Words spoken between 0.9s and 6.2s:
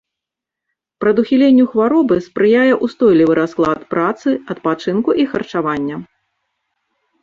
Прадухіленню хваробы спрыяе ўстойлівы расклад працы, адпачынку і харчавання.